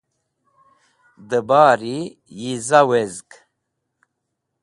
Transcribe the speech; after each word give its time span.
da 1.29 1.39
bari 1.47 1.97
yi 2.39 2.51
za 2.67 2.81
wezg 2.89 3.29